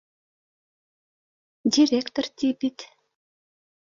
—Директор, 1.75 2.25
ти 2.37 2.47
бит 2.63 2.79